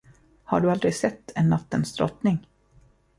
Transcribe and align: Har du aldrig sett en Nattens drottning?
Har 0.43 0.59
du 0.61 0.71
aldrig 0.71 0.95
sett 0.95 1.31
en 1.35 1.49
Nattens 1.49 1.93
drottning? 1.93 2.45